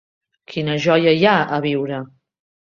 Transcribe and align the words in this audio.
Quina 0.53 0.77
joia 0.87 1.15
hi 1.19 1.29
ha 1.33 1.37
a 1.59 1.63
viure? 1.69 2.03